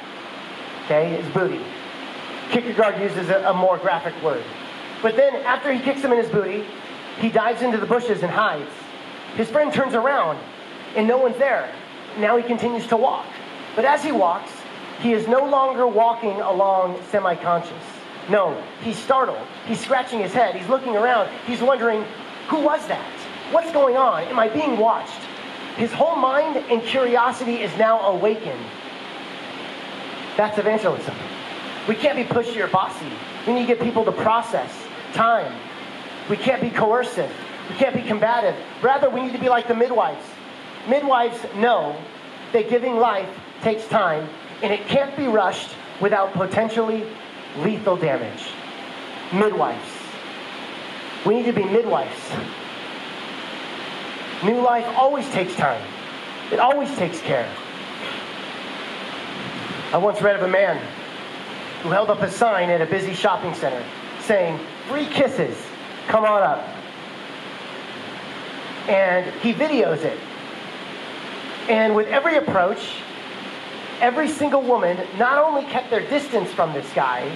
Okay, 0.84 1.20
his 1.20 1.34
booty. 1.34 1.60
Kierkegaard 2.50 3.00
uses 3.00 3.28
a, 3.28 3.50
a 3.50 3.54
more 3.54 3.76
graphic 3.76 4.14
word. 4.22 4.42
But 5.02 5.16
then, 5.16 5.34
after 5.36 5.72
he 5.72 5.80
kicks 5.80 6.00
him 6.00 6.12
in 6.12 6.18
his 6.18 6.30
booty, 6.30 6.64
he 7.20 7.28
dives 7.28 7.62
into 7.62 7.78
the 7.78 7.86
bushes 7.86 8.22
and 8.22 8.30
hides. 8.30 8.70
His 9.36 9.50
friend 9.50 9.72
turns 9.72 9.94
around, 9.94 10.38
and 10.96 11.06
no 11.06 11.18
one's 11.18 11.36
there. 11.36 11.72
Now 12.18 12.36
he 12.36 12.42
continues 12.42 12.86
to 12.88 12.96
walk. 12.96 13.26
But 13.76 13.84
as 13.84 14.02
he 14.02 14.12
walks, 14.12 14.50
he 15.00 15.12
is 15.12 15.28
no 15.28 15.44
longer 15.44 15.86
walking 15.86 16.40
along 16.40 17.00
semi 17.10 17.36
conscious. 17.36 17.84
No, 18.28 18.60
he's 18.82 18.98
startled. 18.98 19.46
He's 19.66 19.80
scratching 19.80 20.20
his 20.20 20.32
head. 20.32 20.54
He's 20.54 20.68
looking 20.68 20.96
around. 20.96 21.30
He's 21.46 21.60
wondering, 21.60 22.04
who 22.48 22.60
was 22.60 22.86
that? 22.88 23.12
What's 23.52 23.72
going 23.72 23.96
on? 23.96 24.24
Am 24.24 24.38
I 24.38 24.48
being 24.48 24.76
watched? 24.76 25.20
His 25.78 25.92
whole 25.92 26.16
mind 26.16 26.56
and 26.56 26.82
curiosity 26.82 27.62
is 27.62 27.74
now 27.78 28.00
awakened. 28.00 28.64
That's 30.36 30.58
evangelism. 30.58 31.14
We 31.86 31.94
can't 31.94 32.16
be 32.16 32.24
pushy 32.24 32.60
or 32.62 32.66
bossy. 32.66 33.06
We 33.46 33.54
need 33.54 33.68
to 33.68 33.74
get 33.74 33.80
people 33.80 34.04
to 34.04 34.10
process 34.10 34.70
time. 35.14 35.52
We 36.28 36.36
can't 36.36 36.60
be 36.60 36.70
coercive. 36.70 37.30
We 37.70 37.76
can't 37.76 37.94
be 37.94 38.02
combative. 38.02 38.56
Rather, 38.82 39.08
we 39.08 39.22
need 39.22 39.32
to 39.34 39.38
be 39.38 39.48
like 39.48 39.68
the 39.68 39.74
midwives. 39.74 40.24
Midwives 40.88 41.38
know 41.54 41.96
that 42.52 42.68
giving 42.68 42.96
life 42.96 43.28
takes 43.62 43.86
time 43.86 44.28
and 44.62 44.72
it 44.72 44.84
can't 44.88 45.16
be 45.16 45.28
rushed 45.28 45.70
without 46.00 46.32
potentially 46.32 47.06
lethal 47.58 47.96
damage. 47.96 48.48
Midwives. 49.32 49.88
We 51.24 51.36
need 51.36 51.46
to 51.46 51.52
be 51.52 51.64
midwives. 51.64 52.18
New 54.44 54.60
life 54.60 54.86
always 54.96 55.28
takes 55.30 55.54
time. 55.56 55.82
It 56.52 56.60
always 56.60 56.94
takes 56.96 57.20
care. 57.20 57.48
I 59.92 59.98
once 59.98 60.22
read 60.22 60.36
of 60.36 60.42
a 60.42 60.48
man 60.48 60.80
who 61.82 61.88
held 61.88 62.08
up 62.08 62.22
a 62.22 62.30
sign 62.30 62.70
at 62.70 62.80
a 62.80 62.86
busy 62.86 63.14
shopping 63.14 63.52
center 63.54 63.82
saying, 64.20 64.60
Free 64.86 65.06
kisses, 65.06 65.56
come 66.06 66.24
on 66.24 66.42
up. 66.42 66.64
And 68.88 69.26
he 69.40 69.52
videos 69.52 70.04
it. 70.04 70.18
And 71.68 71.96
with 71.96 72.06
every 72.06 72.36
approach, 72.36 72.96
every 74.00 74.28
single 74.28 74.62
woman 74.62 74.98
not 75.18 75.44
only 75.44 75.64
kept 75.64 75.90
their 75.90 76.08
distance 76.08 76.50
from 76.52 76.72
this 76.72 76.90
guy, 76.94 77.30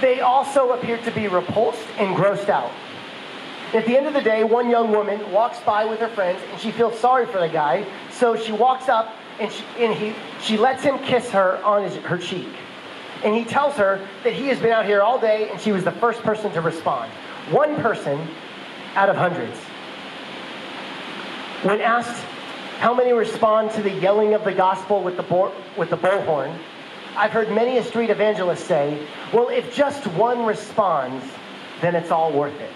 they 0.00 0.20
also 0.20 0.72
appeared 0.72 1.04
to 1.04 1.10
be 1.10 1.28
repulsed 1.28 1.86
and 1.98 2.16
grossed 2.16 2.48
out. 2.48 2.72
At 3.74 3.84
the 3.84 3.96
end 3.96 4.06
of 4.06 4.14
the 4.14 4.22
day, 4.22 4.44
one 4.44 4.70
young 4.70 4.92
woman 4.92 5.32
walks 5.32 5.58
by 5.60 5.84
with 5.84 5.98
her 5.98 6.08
friends 6.08 6.40
and 6.50 6.60
she 6.60 6.70
feels 6.70 6.98
sorry 6.98 7.26
for 7.26 7.40
the 7.40 7.48
guy, 7.48 7.84
so 8.12 8.36
she 8.36 8.52
walks 8.52 8.88
up 8.88 9.12
and 9.40 9.50
she, 9.50 9.64
and 9.78 9.92
he, 9.94 10.14
she 10.40 10.56
lets 10.56 10.82
him 10.82 10.98
kiss 11.00 11.30
her 11.30 11.62
on 11.64 11.82
his, 11.82 11.96
her 11.96 12.16
cheek. 12.16 12.48
And 13.24 13.34
he 13.34 13.44
tells 13.44 13.74
her 13.74 14.06
that 14.22 14.32
he 14.32 14.46
has 14.48 14.60
been 14.60 14.72
out 14.72 14.86
here 14.86 15.02
all 15.02 15.18
day 15.18 15.50
and 15.50 15.60
she 15.60 15.72
was 15.72 15.84
the 15.84 15.92
first 15.92 16.22
person 16.22 16.52
to 16.52 16.60
respond. 16.60 17.10
One 17.50 17.76
person 17.76 18.28
out 18.94 19.08
of 19.08 19.16
hundreds. 19.16 19.58
When 21.62 21.80
asked 21.80 22.24
how 22.78 22.94
many 22.94 23.12
respond 23.12 23.72
to 23.72 23.82
the 23.82 23.90
yelling 23.90 24.34
of 24.34 24.44
the 24.44 24.52
gospel 24.52 25.02
with 25.02 25.16
the, 25.16 25.22
bo- 25.22 25.52
with 25.76 25.90
the 25.90 25.96
bullhorn? 25.96 26.56
I've 27.16 27.32
heard 27.32 27.50
many 27.50 27.78
a 27.78 27.82
street 27.82 28.10
evangelist 28.10 28.66
say, 28.66 29.04
well, 29.32 29.48
if 29.48 29.74
just 29.74 30.06
one 30.08 30.44
responds, 30.44 31.24
then 31.80 31.96
it's 31.96 32.10
all 32.10 32.30
worth 32.32 32.58
it. 32.60 32.70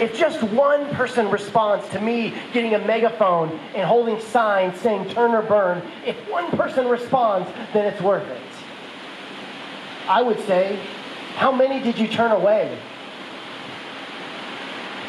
If 0.00 0.16
just 0.16 0.42
one 0.42 0.88
person 0.94 1.30
responds 1.30 1.88
to 1.88 2.00
me 2.00 2.34
getting 2.52 2.74
a 2.74 2.78
megaphone 2.78 3.58
and 3.74 3.84
holding 3.86 4.20
signs 4.20 4.80
saying 4.80 5.10
turn 5.10 5.32
or 5.32 5.42
burn, 5.42 5.82
if 6.06 6.16
one 6.28 6.50
person 6.52 6.86
responds, 6.86 7.50
then 7.72 7.84
it's 7.84 8.00
worth 8.00 8.26
it. 8.28 8.40
I 10.08 10.22
would 10.22 10.38
say, 10.46 10.78
how 11.34 11.50
many 11.52 11.80
did 11.80 11.98
you 11.98 12.08
turn 12.08 12.30
away? 12.30 12.78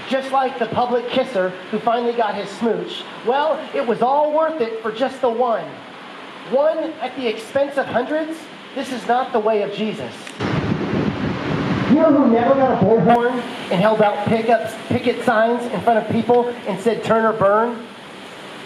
just 0.10 0.32
like 0.32 0.58
the 0.58 0.66
public 0.66 1.08
kisser 1.10 1.50
who 1.70 1.80
finally 1.80 2.14
got 2.14 2.34
his 2.34 2.50
smooch. 2.58 3.04
Well, 3.28 3.60
it 3.76 3.86
was 3.86 4.02
all 4.02 4.34
worth 4.34 4.60
it 4.60 4.82
for 4.82 4.92
just 4.92 5.22
the 5.22 5.30
one. 5.30 5.66
One 6.50 6.78
at 6.94 7.16
the 7.16 7.28
expense 7.28 7.78
of 7.78 7.86
hundreds? 7.86 8.38
This 8.74 8.92
is 8.92 9.06
not 9.08 9.32
the 9.32 9.40
way 9.40 9.62
of 9.62 9.72
Jesus. 9.72 10.14
You 11.90 11.96
know 11.96 12.14
who 12.14 12.32
never 12.32 12.54
got 12.54 12.82
a 12.82 12.86
bullhorn 12.86 13.32
and 13.72 13.82
held 13.82 14.04
out 14.04 14.28
pickups, 14.28 14.76
picket 14.90 15.26
signs 15.26 15.64
in 15.74 15.82
front 15.82 16.06
of 16.06 16.12
people 16.12 16.50
and 16.68 16.80
said 16.80 17.04
turn 17.04 17.26
or 17.26 17.34
burn? 17.34 17.84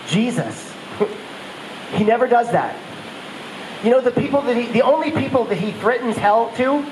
Jesus. 0.08 0.74
he 1.94 2.04
never 2.04 2.28
does 2.28 2.52
that. 2.52 2.78
You 3.82 3.92
know, 3.92 4.02
the 4.02 4.12
people 4.12 4.42
that 4.42 4.58
he, 4.58 4.68
the 4.68 4.82
only 4.82 5.12
people 5.12 5.46
that 5.46 5.58
he 5.58 5.72
threatens 5.72 6.18
hell 6.18 6.52
to 6.58 6.86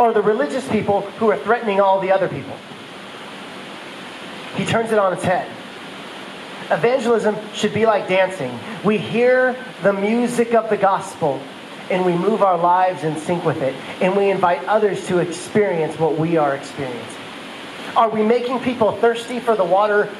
are 0.00 0.12
the 0.12 0.22
religious 0.22 0.68
people 0.68 1.02
who 1.18 1.30
are 1.30 1.36
threatening 1.38 1.80
all 1.80 2.00
the 2.00 2.10
other 2.10 2.28
people. 2.28 2.56
He 4.56 4.64
turns 4.64 4.90
it 4.90 4.98
on 4.98 5.12
its 5.12 5.22
head. 5.22 5.48
Evangelism 6.72 7.36
should 7.54 7.72
be 7.72 7.86
like 7.86 8.08
dancing. 8.08 8.58
We 8.84 8.98
hear 8.98 9.56
the 9.84 9.92
music 9.92 10.54
of 10.54 10.70
the 10.70 10.76
gospel 10.76 11.40
and 11.90 12.04
we 12.04 12.12
move 12.12 12.42
our 12.42 12.58
lives 12.58 13.04
in 13.04 13.16
sync 13.16 13.44
with 13.44 13.62
it, 13.62 13.74
and 14.00 14.16
we 14.16 14.30
invite 14.30 14.64
others 14.64 15.06
to 15.06 15.18
experience 15.18 15.98
what 15.98 16.18
we 16.18 16.36
are 16.36 16.54
experiencing. 16.54 17.22
Are 17.96 18.08
we 18.08 18.22
making 18.22 18.60
people 18.60 18.92
thirsty 18.92 19.40
for 19.40 19.56
the 19.56 19.64
water 19.64 20.10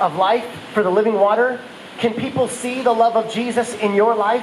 of 0.00 0.16
life, 0.16 0.44
for 0.72 0.82
the 0.82 0.90
living 0.90 1.14
water? 1.14 1.60
Can 1.98 2.14
people 2.14 2.48
see 2.48 2.82
the 2.82 2.92
love 2.92 3.16
of 3.16 3.32
Jesus 3.32 3.74
in 3.74 3.94
your 3.94 4.14
life? 4.14 4.42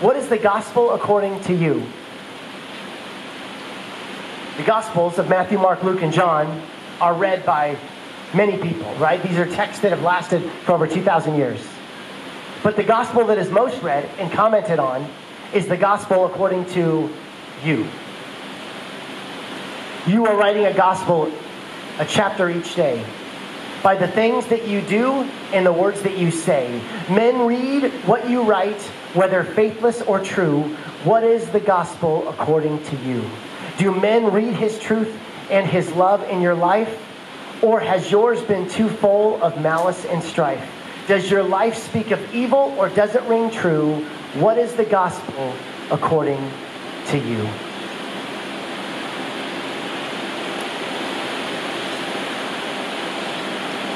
What 0.00 0.16
is 0.16 0.28
the 0.28 0.38
gospel 0.38 0.90
according 0.92 1.40
to 1.44 1.54
you? 1.54 1.86
The 4.56 4.64
gospels 4.64 5.18
of 5.18 5.28
Matthew, 5.28 5.58
Mark, 5.58 5.82
Luke, 5.82 6.02
and 6.02 6.12
John 6.12 6.62
are 7.00 7.14
read 7.14 7.44
by 7.44 7.76
many 8.34 8.58
people, 8.58 8.92
right? 8.96 9.22
These 9.22 9.38
are 9.38 9.46
texts 9.46 9.82
that 9.82 9.90
have 9.90 10.02
lasted 10.02 10.42
for 10.64 10.72
over 10.72 10.86
2,000 10.86 11.36
years. 11.36 11.60
But 12.62 12.76
the 12.76 12.84
gospel 12.84 13.26
that 13.26 13.38
is 13.38 13.50
most 13.50 13.82
read 13.82 14.08
and 14.18 14.30
commented 14.30 14.78
on 14.78 15.08
is 15.52 15.66
the 15.66 15.76
gospel 15.76 16.26
according 16.26 16.64
to 16.66 17.10
you. 17.64 17.86
You 20.06 20.26
are 20.26 20.36
writing 20.36 20.64
a 20.64 20.74
gospel, 20.74 21.30
a 21.98 22.04
chapter 22.04 22.48
each 22.48 22.74
day, 22.74 23.04
by 23.82 23.94
the 23.94 24.08
things 24.08 24.46
that 24.46 24.66
you 24.66 24.80
do 24.80 25.22
and 25.52 25.64
the 25.66 25.72
words 25.72 26.02
that 26.02 26.16
you 26.16 26.30
say. 26.30 26.80
Men 27.10 27.46
read 27.46 27.92
what 28.06 28.28
you 28.28 28.42
write, 28.42 28.80
whether 29.14 29.44
faithless 29.44 30.02
or 30.02 30.20
true. 30.20 30.74
What 31.04 31.22
is 31.22 31.48
the 31.50 31.60
gospel 31.60 32.28
according 32.28 32.82
to 32.84 32.96
you? 32.96 33.24
Do 33.78 33.92
men 33.92 34.32
read 34.32 34.54
his 34.54 34.78
truth 34.78 35.18
and 35.50 35.66
his 35.66 35.90
love 35.92 36.22
in 36.28 36.40
your 36.40 36.54
life? 36.54 37.00
Or 37.62 37.78
has 37.78 38.10
yours 38.10 38.40
been 38.42 38.68
too 38.68 38.88
full 38.88 39.42
of 39.42 39.60
malice 39.60 40.04
and 40.06 40.22
strife? 40.22 40.68
Does 41.06 41.30
your 41.30 41.42
life 41.42 41.76
speak 41.76 42.10
of 42.10 42.34
evil 42.34 42.74
or 42.78 42.88
does 42.88 43.14
it 43.14 43.22
ring 43.24 43.50
true? 43.50 44.06
What 44.34 44.56
is 44.56 44.72
the 44.72 44.84
gospel 44.84 45.52
according 45.90 46.40
to 47.08 47.18
you? 47.18 47.46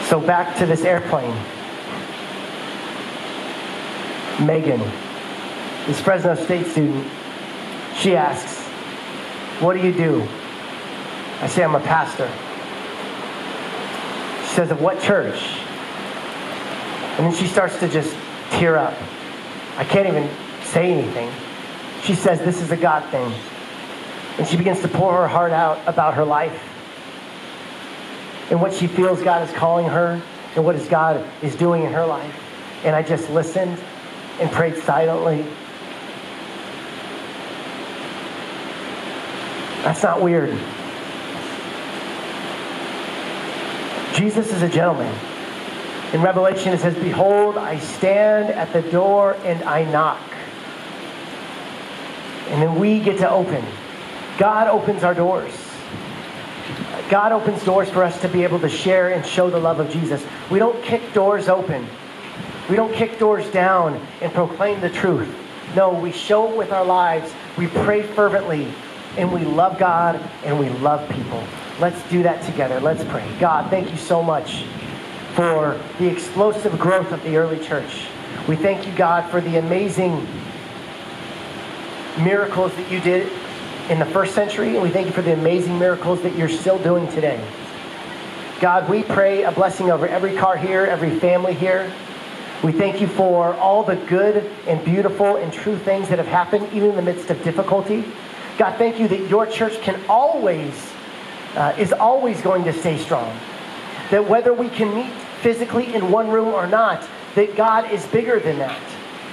So 0.06 0.20
back 0.20 0.58
to 0.58 0.66
this 0.66 0.82
airplane. 0.82 1.34
Megan, 4.46 4.80
this 5.86 6.00
Fresno 6.02 6.34
State 6.34 6.66
student, 6.66 7.10
she 7.96 8.14
asks, 8.14 8.60
What 9.62 9.72
do 9.72 9.80
you 9.80 9.92
do? 9.92 10.20
I 11.40 11.46
say, 11.48 11.64
I'm 11.64 11.74
a 11.74 11.80
pastor 11.80 12.30
She 14.42 14.54
says, 14.54 14.70
Of 14.70 14.82
what 14.82 15.00
church? 15.00 15.40
And 17.16 17.24
then 17.24 17.34
she 17.34 17.46
starts 17.46 17.80
to 17.80 17.88
just 17.88 18.14
tear 18.50 18.76
up. 18.76 18.94
I 19.76 19.84
can't 19.84 20.08
even 20.08 20.30
say 20.62 20.92
anything. 20.92 21.30
She 22.02 22.14
says, 22.14 22.40
This 22.40 22.62
is 22.62 22.70
a 22.70 22.76
God 22.76 23.08
thing. 23.10 23.32
And 24.38 24.46
she 24.46 24.56
begins 24.56 24.80
to 24.80 24.88
pour 24.88 25.12
her 25.12 25.28
heart 25.28 25.52
out 25.52 25.80
about 25.86 26.14
her 26.14 26.24
life 26.24 26.62
and 28.50 28.60
what 28.60 28.72
she 28.72 28.86
feels 28.86 29.22
God 29.22 29.48
is 29.48 29.54
calling 29.54 29.86
her 29.86 30.22
and 30.54 30.64
what 30.64 30.76
is 30.76 30.86
God 30.88 31.24
is 31.42 31.54
doing 31.56 31.84
in 31.84 31.92
her 31.92 32.06
life. 32.06 32.34
And 32.84 32.94
I 32.94 33.02
just 33.02 33.28
listened 33.30 33.78
and 34.40 34.50
prayed 34.50 34.76
silently. 34.82 35.44
That's 39.82 40.02
not 40.02 40.20
weird. 40.20 40.50
Jesus 44.14 44.52
is 44.52 44.62
a 44.62 44.68
gentleman. 44.68 45.14
In 46.12 46.22
Revelation, 46.22 46.72
it 46.72 46.80
says, 46.80 46.94
Behold, 46.94 47.58
I 47.58 47.78
stand 47.78 48.50
at 48.50 48.72
the 48.72 48.82
door 48.90 49.36
and 49.44 49.62
I 49.64 49.84
knock. 49.90 50.22
And 52.48 52.62
then 52.62 52.78
we 52.78 53.00
get 53.00 53.18
to 53.18 53.30
open. 53.30 53.64
God 54.38 54.68
opens 54.68 55.02
our 55.02 55.14
doors. 55.14 55.52
God 57.10 57.32
opens 57.32 57.64
doors 57.64 57.90
for 57.90 58.04
us 58.04 58.20
to 58.20 58.28
be 58.28 58.44
able 58.44 58.60
to 58.60 58.68
share 58.68 59.10
and 59.12 59.26
show 59.26 59.50
the 59.50 59.58
love 59.58 59.80
of 59.80 59.90
Jesus. 59.90 60.24
We 60.48 60.60
don't 60.60 60.80
kick 60.82 61.12
doors 61.12 61.48
open. 61.48 61.86
We 62.70 62.76
don't 62.76 62.92
kick 62.92 63.18
doors 63.18 63.48
down 63.50 64.00
and 64.20 64.32
proclaim 64.32 64.80
the 64.80 64.90
truth. 64.90 65.32
No, 65.74 65.92
we 65.92 66.12
show 66.12 66.50
it 66.50 66.56
with 66.56 66.72
our 66.72 66.84
lives. 66.84 67.32
We 67.58 67.66
pray 67.66 68.02
fervently 68.02 68.72
and 69.16 69.32
we 69.32 69.40
love 69.44 69.78
God 69.78 70.16
and 70.44 70.58
we 70.58 70.68
love 70.68 71.08
people. 71.10 71.42
Let's 71.80 72.00
do 72.10 72.22
that 72.22 72.44
together. 72.44 72.80
Let's 72.80 73.04
pray. 73.04 73.28
God, 73.40 73.70
thank 73.70 73.90
you 73.90 73.96
so 73.96 74.22
much 74.22 74.64
for 75.36 75.78
the 75.98 76.08
explosive 76.08 76.78
growth 76.78 77.12
of 77.12 77.22
the 77.22 77.36
early 77.36 77.62
church. 77.62 78.06
We 78.48 78.56
thank 78.56 78.86
you, 78.86 78.94
God, 78.94 79.30
for 79.30 79.42
the 79.42 79.58
amazing 79.58 80.26
miracles 82.18 82.74
that 82.74 82.90
you 82.90 83.00
did 83.00 83.30
in 83.90 83.98
the 83.98 84.06
first 84.06 84.34
century, 84.34 84.70
and 84.70 84.82
we 84.82 84.88
thank 84.88 85.06
you 85.06 85.12
for 85.12 85.20
the 85.20 85.34
amazing 85.34 85.78
miracles 85.78 86.22
that 86.22 86.34
you're 86.36 86.48
still 86.48 86.78
doing 86.78 87.06
today. 87.08 87.38
God, 88.60 88.88
we 88.88 89.02
pray 89.02 89.42
a 89.42 89.52
blessing 89.52 89.90
over 89.90 90.08
every 90.08 90.34
car 90.34 90.56
here, 90.56 90.86
every 90.86 91.18
family 91.20 91.52
here. 91.52 91.92
We 92.64 92.72
thank 92.72 93.02
you 93.02 93.06
for 93.06 93.52
all 93.56 93.82
the 93.82 93.96
good 93.96 94.50
and 94.66 94.82
beautiful 94.86 95.36
and 95.36 95.52
true 95.52 95.76
things 95.76 96.08
that 96.08 96.16
have 96.16 96.26
happened, 96.26 96.66
even 96.72 96.90
in 96.90 96.96
the 96.96 97.02
midst 97.02 97.28
of 97.28 97.42
difficulty. 97.44 98.06
God, 98.56 98.78
thank 98.78 98.98
you 98.98 99.06
that 99.08 99.28
your 99.28 99.44
church 99.44 99.82
can 99.82 100.00
always, 100.08 100.72
uh, 101.54 101.74
is 101.78 101.92
always 101.92 102.40
going 102.40 102.64
to 102.64 102.72
stay 102.72 102.96
strong. 102.96 103.38
That 104.10 104.26
whether 104.26 104.54
we 104.54 104.70
can 104.70 104.94
meet 104.94 105.12
physically 105.46 105.94
in 105.94 106.10
one 106.10 106.28
room 106.28 106.48
or 106.48 106.66
not, 106.66 107.08
that 107.36 107.54
God 107.54 107.92
is 107.92 108.04
bigger 108.06 108.40
than 108.40 108.58
that. 108.58 108.82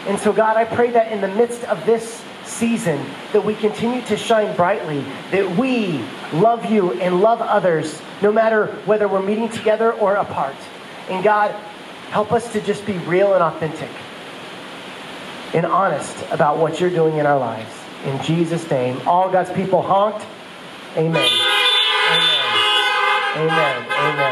And 0.05 0.19
so, 0.19 0.31
God, 0.31 0.57
I 0.57 0.63
pray 0.63 0.91
that 0.91 1.11
in 1.11 1.21
the 1.21 1.27
midst 1.27 1.63
of 1.63 1.83
this 1.87 2.23
season, 2.45 3.03
that 3.31 3.43
we 3.43 3.55
continue 3.55 3.99
to 4.03 4.15
shine 4.15 4.55
brightly, 4.55 5.03
that 5.31 5.57
we 5.57 6.05
love 6.31 6.69
you 6.69 6.93
and 7.01 7.19
love 7.19 7.41
others, 7.41 7.99
no 8.21 8.31
matter 8.31 8.67
whether 8.85 9.07
we're 9.07 9.23
meeting 9.23 9.49
together 9.49 9.91
or 9.93 10.13
apart. 10.17 10.55
And 11.09 11.23
God, 11.23 11.49
help 12.11 12.31
us 12.31 12.53
to 12.53 12.61
just 12.61 12.85
be 12.85 12.99
real 12.99 13.33
and 13.33 13.41
authentic 13.41 13.89
and 15.55 15.65
honest 15.65 16.15
about 16.29 16.59
what 16.59 16.79
you're 16.79 16.91
doing 16.91 17.17
in 17.17 17.25
our 17.25 17.39
lives. 17.39 17.73
In 18.05 18.21
Jesus' 18.21 18.69
name, 18.69 19.01
all 19.07 19.31
God's 19.31 19.51
people 19.53 19.81
honked. 19.81 20.23
Amen. 20.95 21.27
Amen. 23.35 23.87
Amen. 23.89 24.22